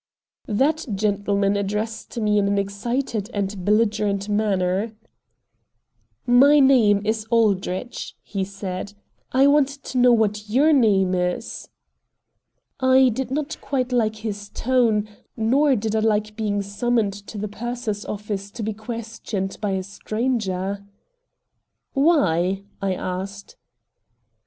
[0.47, 4.93] That gentleman addressed me in an excited and belligerent manner.
[6.25, 8.93] "My name is Aldrich," he said;
[9.31, 11.69] "I want to know what YOUR name is?"
[12.79, 17.47] I did not quite like his tone, nor did I like being summoned to the
[17.47, 20.83] purser's office to be questioned by a stranger.
[21.93, 23.55] "Why?" I asked.